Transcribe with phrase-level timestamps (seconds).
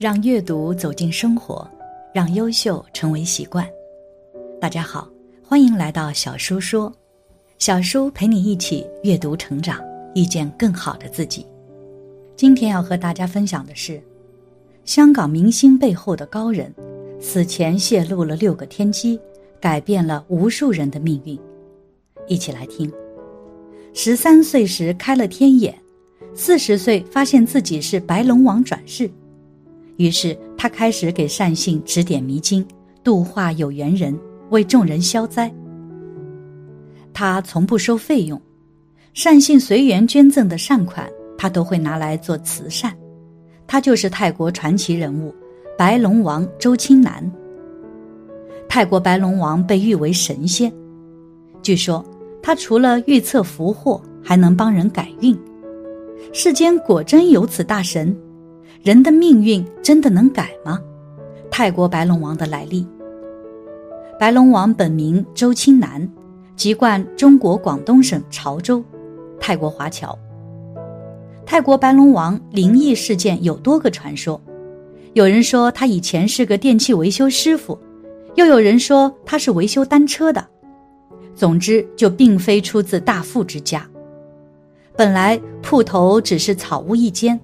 [0.00, 1.70] 让阅读走进生活，
[2.14, 3.68] 让优秀成为习惯。
[4.58, 5.06] 大家好，
[5.44, 6.90] 欢迎来到小叔说，
[7.58, 9.78] 小叔陪你一起阅读成长，
[10.14, 11.46] 遇见更好的自己。
[12.34, 14.02] 今天要和大家分享的是，
[14.86, 16.74] 香港明星背后的高人，
[17.20, 19.20] 死前泄露了六个天机，
[19.60, 21.38] 改变了无数人的命运。
[22.26, 22.90] 一起来听。
[23.92, 25.78] 十三岁时开了天眼，
[26.34, 29.10] 四十岁发现自己是白龙王转世。
[30.00, 32.66] 于是他开始给善信指点迷津，
[33.04, 34.18] 度化有缘人，
[34.48, 35.52] 为众人消灾。
[37.12, 38.40] 他从不收费用，
[39.12, 42.96] 善信随缘捐赠的善款，他都会拿来做慈善。
[43.66, 45.34] 他就是泰国传奇人物
[45.76, 47.30] 白龙王周青南。
[48.70, 50.72] 泰国白龙王被誉为神仙，
[51.60, 52.02] 据说
[52.42, 55.38] 他除了预测福祸，还能帮人改运。
[56.32, 58.16] 世间果真有此大神？
[58.82, 60.80] 人的命运真的能改吗？
[61.50, 62.86] 泰国白龙王的来历。
[64.18, 66.10] 白龙王本名周青南，
[66.56, 68.82] 籍贯中国广东省潮州，
[69.38, 70.18] 泰国华侨。
[71.44, 74.40] 泰国白龙王灵异事件有多个传说，
[75.12, 77.78] 有人说他以前是个电器维修师傅，
[78.34, 80.42] 又有人说他是维修单车的。
[81.34, 83.86] 总之，就并非出自大富之家。
[84.96, 87.38] 本来铺头只是草屋一间。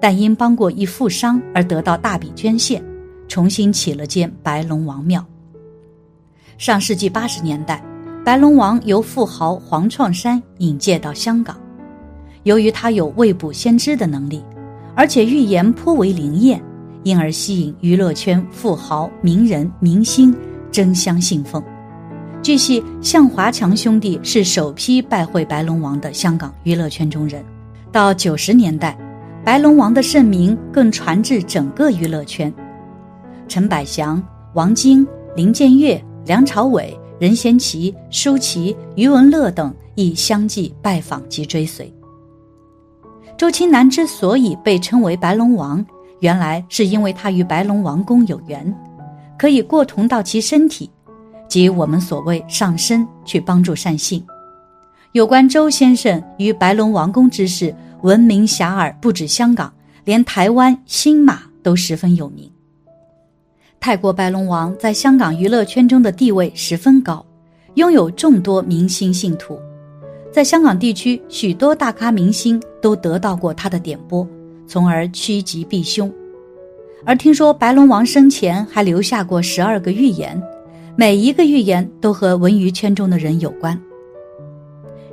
[0.00, 2.82] 但因帮过一富商而得到大笔捐献，
[3.28, 5.24] 重新起了间白龙王庙。
[6.58, 7.82] 上世纪八十年代，
[8.24, 11.58] 白龙王由富豪黄创山引荐到香港，
[12.44, 14.42] 由于他有未卜先知的能力，
[14.94, 16.62] 而且预言颇为灵验，
[17.02, 20.34] 因而吸引娱乐圈富豪、名人、明星
[20.70, 21.62] 争相信奉。
[22.42, 27.44] 据悉，向华强兄弟是首批拜会白龙王的香港娱乐圈中人。
[27.92, 28.96] 到九十年代。
[29.46, 32.52] 白龙王的盛名更传至整个娱乐圈，
[33.46, 34.20] 陈百祥、
[34.54, 41.94] 王晶、林建岳、梁朝伟、任贤齐、舒淇、余文乐等亦相继拜访及追随。
[43.38, 45.86] 周青南之所以被称为白龙王，
[46.18, 48.74] 原来是因为他与白龙王宫有缘，
[49.38, 50.90] 可以过同到其身体，
[51.46, 54.20] 即我们所谓上身去帮助善信。
[55.12, 57.72] 有关周先生与白龙王宫之事。
[58.06, 59.74] 闻名遐迩，不止香港，
[60.04, 62.48] 连台湾新马都十分有名。
[63.80, 67.26] 泰国白龙王在香港娱乐圈中的地位十分高，
[67.74, 69.58] 拥有众多明星信徒，
[70.32, 74.24] 在香港地区许多大咖明星都得到过他的点拨，
[74.68, 76.08] 从而趋吉避凶。
[77.04, 80.40] 而听说白龙王生前还留下过十二个预言，
[80.94, 83.76] 每一个预言都和文娱圈中的人有关。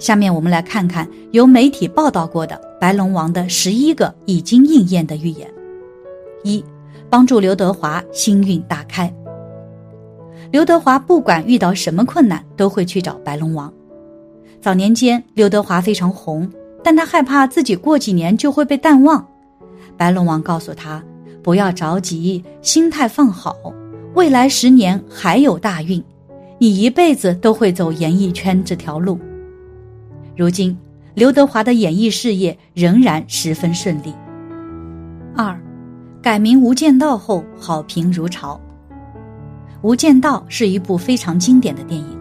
[0.00, 5.46] 下面我们来看看由媒体报道过的白龙王的十一个已经应验的预言：
[6.42, 6.64] 一、
[7.10, 9.12] 帮助刘德华星运大开。
[10.50, 13.70] 刘德华不管遇到什么困难，都会去找白龙王。
[14.62, 16.50] 早年间，刘德华非常红，
[16.82, 19.24] 但他害怕自己过几年就会被淡忘。
[19.98, 21.04] 白龙王告诉他
[21.44, 23.54] ：“不要着急，心态放好，
[24.14, 26.02] 未来十年还有大运，
[26.58, 29.18] 你一辈子都会走演艺圈这条路。”
[30.40, 30.74] 如今，
[31.12, 34.14] 刘德华的演艺事业仍然十分顺利。
[35.36, 35.54] 二，
[36.22, 38.58] 改名《无间道》后好评如潮。
[39.82, 42.18] 《无间道》是一部非常经典的电影，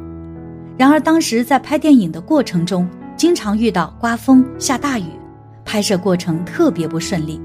[0.78, 2.86] 然而当时在拍电影的过程中，
[3.16, 5.06] 经常遇到刮风下大雨，
[5.64, 7.40] 拍摄过程特别不顺利。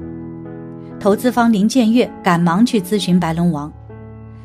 [0.98, 3.72] 投资方林建岳赶忙去咨询白龙王，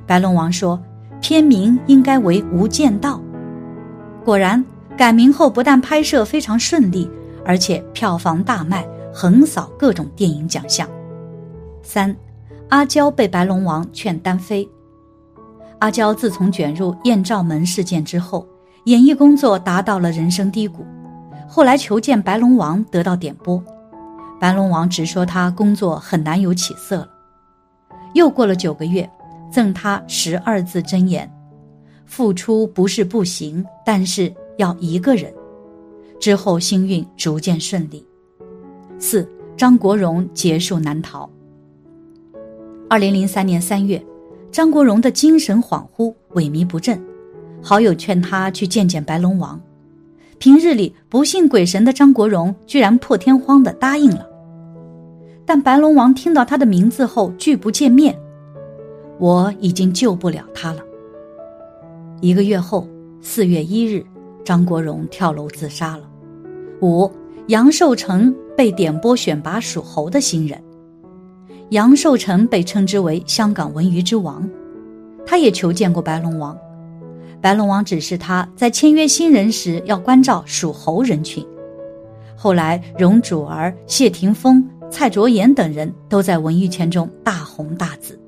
[0.06, 0.80] 白龙王说
[1.24, 3.18] ：“片名应该为《无间道》。”
[4.24, 4.64] 果然。
[5.00, 7.10] 改名后，不但拍摄非常顺利，
[7.46, 10.86] 而且票房大卖，横扫各种电影奖项。
[11.82, 12.14] 三，
[12.68, 14.68] 阿娇被白龙王劝单飞。
[15.78, 18.46] 阿娇自从卷入艳照门事件之后，
[18.88, 20.86] 演艺工作达到了人生低谷，
[21.48, 23.64] 后来求见白龙王，得到点拨。
[24.38, 27.10] 白龙王直说他工作很难有起色了。
[28.16, 29.10] 又过了九个月，
[29.50, 31.32] 赠他十二字真言：
[32.06, 34.30] 付出不是不行，但是。
[34.60, 35.34] 要一个人，
[36.20, 38.06] 之后星运逐渐顺利。
[39.00, 39.26] 四，
[39.56, 41.30] 张国荣结束难逃。
[42.90, 44.04] 二零零三年三月，
[44.52, 47.02] 张国荣的精神恍惚、萎靡不振，
[47.62, 49.58] 好友劝他去见见白龙王。
[50.40, 54.28] 平日里不信鬼神的张国荣，居然破天荒的答应了。
[55.46, 58.14] 但白龙王听到他的名字后拒不见面，
[59.20, 60.82] 我已经救不了他了。
[62.20, 62.86] 一个月后，
[63.22, 64.06] 四月一日。
[64.50, 66.10] 张国荣跳楼自杀了。
[66.82, 67.08] 五，
[67.50, 70.60] 杨受成被点拨选拔属猴的新人。
[71.70, 74.50] 杨寿成被称之为香港文娱之王，
[75.24, 76.58] 他也求见过白龙王。
[77.40, 81.46] 白龙王指示他在签约新人时要关照属猴人群。
[82.36, 88.20] 后来，容祖儿、谢霆锋、蔡卓妍等人都在文艺圈中大红大紫。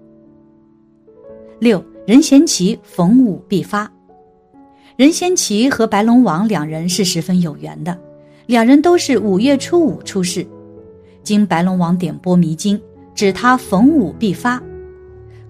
[1.58, 3.92] 六任贤齐逢五必发，
[5.02, 7.98] 任贤齐和白龙王两人是十分有缘的，
[8.46, 10.46] 两人都是五月初五出世。
[11.24, 12.80] 经白龙王点拨迷津，
[13.16, 14.62] 指他逢五必发，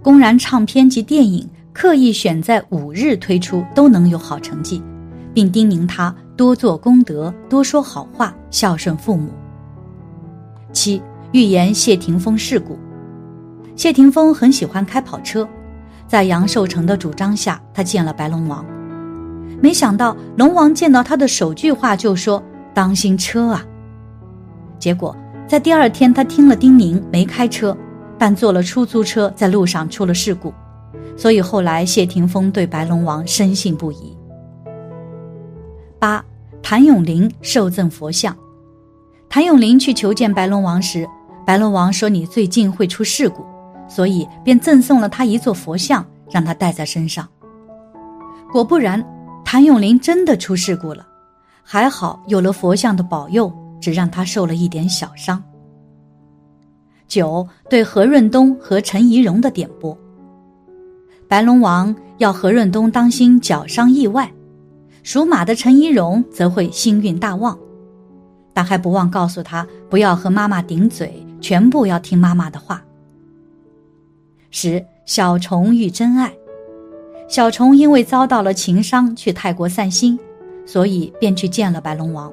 [0.02, 1.46] 公然唱片及电影。
[1.74, 4.82] 刻意选在五日推出都能有好成绩，
[5.34, 9.32] 并叮咛他多做功德、多说好话、孝顺父母。
[10.72, 11.02] 七
[11.34, 12.80] 预言谢霆锋事故。
[13.76, 15.46] 谢霆锋很喜欢开跑车，
[16.08, 18.66] 在杨受成的主张下，他见了白龙王。
[19.62, 22.44] 没想到龙王见到他的首句话就说
[22.74, 23.64] ：“当心车啊！”
[24.80, 25.16] 结果
[25.48, 27.78] 在第二天，他听了叮咛没开车，
[28.18, 30.52] 但坐了出租车，在路上出了事故。
[31.16, 34.18] 所以后来谢霆锋对白龙王深信不疑。
[36.00, 36.26] 八，
[36.64, 38.36] 谭咏麟受赠佛像。
[39.30, 41.08] 谭咏麟去求见白龙王时，
[41.46, 43.46] 白龙王说：“你最近会出事故，
[43.88, 47.28] 所以便赠送了他一座佛像，让他带在身上。”
[48.52, 49.06] 果不然，
[49.52, 51.06] 谭咏麟真的出事故了，
[51.62, 53.52] 还好有了佛像的保佑，
[53.82, 55.44] 只让他受了一点小伤。
[57.06, 59.98] 九，对何润东和陈怡蓉的点拨。
[61.28, 64.32] 白龙王要何润东当心脚伤意外，
[65.04, 67.60] 属马的陈怡蓉则会幸运大旺，
[68.54, 72.82] 但还不忘告诉他不要和妈妈顶嘴，全部要听妈妈的话。
[74.50, 76.34] 十小虫遇真爱，
[77.32, 80.20] 小虫因为遭到了情伤，去泰国散心，
[80.66, 82.30] 所以便去见了白龙王。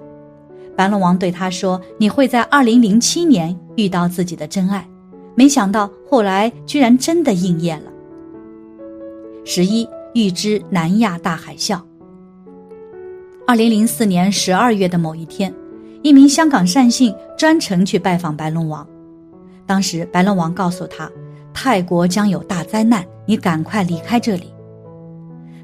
[0.74, 4.84] 白龙王对他说：“你会在二零零七年遇到自己的真爱。”
[5.36, 7.92] 没想到后来居然真的应验了。
[9.44, 11.80] 十一预知南亚大海啸。
[13.46, 15.54] 二零零四年十二月的某一天，
[16.02, 18.84] 一名香港善信专程去拜访白龙王。
[19.64, 21.08] 当时白龙王告诉他，
[21.54, 24.52] 泰国将有大灾难，你赶快离开这里。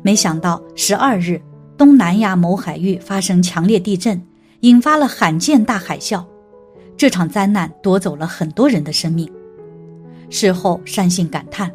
[0.05, 1.41] 没想到十二日，
[1.79, 4.21] 东南亚某海域发生强烈地震，
[4.61, 6.23] 引发了罕见大海啸。
[6.95, 9.27] 这场灾难夺走了很多人的生命。
[10.29, 11.73] 事后善信感叹。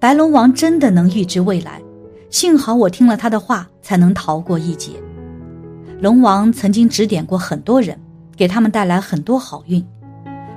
[0.00, 1.80] 白龙王真的能预知未来，
[2.28, 4.94] 幸好我听了他的话，才能逃过一劫。
[6.00, 7.96] 龙王曾经指点过很多人，
[8.36, 9.86] 给他们带来很多好运。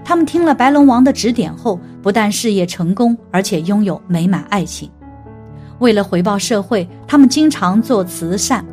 [0.04, 4.90] 他们听了白龙王的指点后，不但事业成功，而且拥有美满爱情。
[5.84, 8.66] 为了回报社会，他们经常做慈善。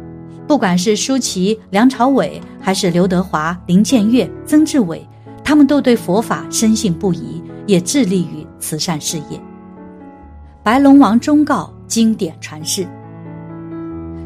[0.46, 5.04] 不管是舒淇、梁朝伟，还是刘德华、林建岳、曾志伟，
[5.42, 9.40] 他们都对佛法深信不疑，也致力于慈善事业。
[10.62, 12.86] 白龙王忠告经典传世。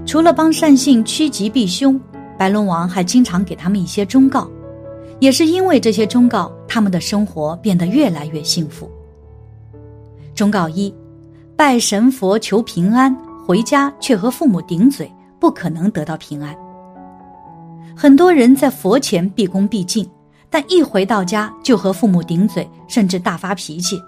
[0.05, 1.99] 除了帮善信趋吉避凶，
[2.37, 4.47] 白龙王还经常给他们一些忠告。
[5.21, 8.91] 也是因为这些忠告，他们的生活变得越来越幸福。
[10.35, 10.95] 忠告一：
[11.57, 13.15] 拜神佛求平安，
[13.47, 16.53] 回家却和父母顶嘴，不可能得到平安。
[17.97, 20.05] 很多人在佛前毕恭毕敬，
[20.51, 24.03] 但一回到家就和父母顶嘴，甚至大发脾气，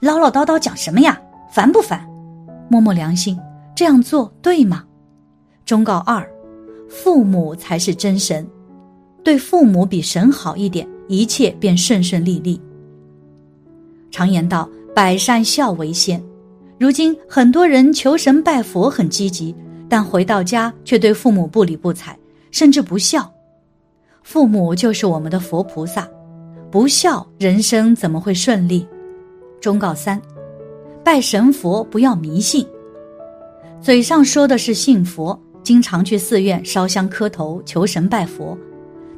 [0.00, 1.18] 唠唠叨叨讲什么呀？
[1.50, 2.06] 烦不烦？
[2.68, 3.38] 摸摸良心，
[3.74, 4.84] 这样做对吗？
[5.64, 6.22] 忠告二：
[6.90, 8.46] 父母才是真神，
[9.22, 12.60] 对父母比神好一点，一切便顺顺利利。
[14.10, 16.22] 常言道：“百善孝为先。”
[16.78, 19.54] 如今很多人求神拜佛很积极，
[19.88, 22.18] 但回到家却对父母不理不睬，
[22.50, 23.30] 甚至不孝。
[24.22, 26.08] 父母就是我们的佛菩萨，
[26.70, 28.86] 不孝人生怎么会顺利？
[29.60, 30.20] 忠告三。
[31.04, 32.66] 拜神佛不要迷信，
[33.80, 38.56] 嘴上说的是信佛，经常去寺院烧香磕头求神拜佛，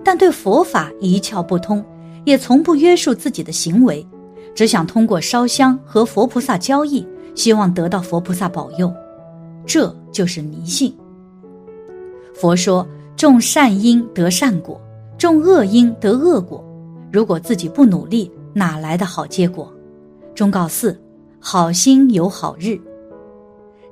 [0.02, 1.84] 但对佛法一窍不通，
[2.24, 4.04] 也从不约束自己的行为，
[4.52, 7.06] 只想通过烧香和佛菩萨交易，
[7.36, 8.92] 希望得到佛菩萨保佑，
[9.64, 10.92] 这就是迷信。
[12.34, 12.84] 佛说
[13.16, 14.80] 种善因得善果，
[15.16, 16.64] 种恶因得恶果，
[17.12, 19.72] 如果自己不努力，哪来的好结果？
[20.34, 21.00] 忠告四。
[21.38, 22.76] 好心有好日，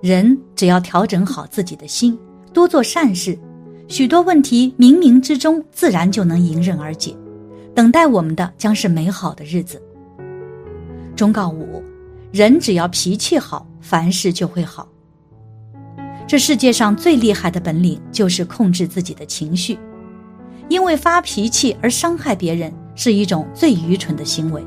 [0.01, 2.19] 人只要调整好自己的心，
[2.53, 3.39] 多做善事，
[3.87, 7.15] 许多问题冥冥之中自然就能迎刃而解。
[7.73, 9.81] 等待我们的将是美好的日子。
[11.15, 11.81] 忠告五：
[12.35, 14.88] 人只要脾气好，凡事就会好。
[16.26, 19.79] 这世界上最厉害的本领就是控制自己的情绪，
[20.69, 24.61] 因为发脾气而伤害别人是一种最愚蠢的行为。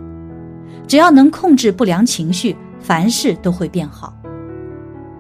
[0.88, 4.14] 只要能控制不良情绪，凡事都会变好。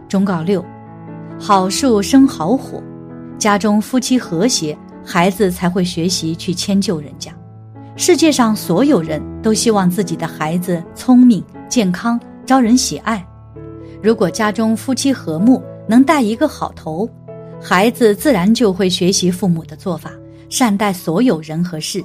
[0.07, 0.63] 忠告六：
[1.37, 2.81] 好树生好火，
[3.37, 7.29] 家中夫妻和谐，孩子才会学习去迁就人家。
[7.97, 13.23] 世界上所有人都希望自己的孩子聪明、健康、招人喜爱。
[14.01, 17.07] 如果家中夫妻和睦，能带一个好头，
[17.61, 20.11] 孩子自然就会学习父母的做法，
[20.49, 22.01] 善待所有人和事。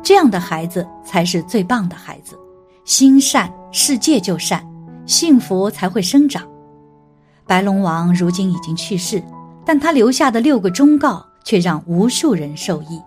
[0.00, 2.38] 这样的孩子才是最棒的孩子。
[2.84, 4.64] 心善，世界就善，
[5.06, 6.48] 幸福才会生长。
[7.44, 9.20] 白龙王如今已经去世，
[9.66, 13.00] 但他留下的六个忠告却让无数人受益。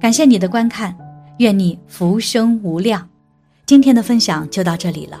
[0.00, 0.96] 感谢你的观看，
[1.38, 3.08] 愿你福生无量。
[3.66, 5.20] 今天的分享就到这里了，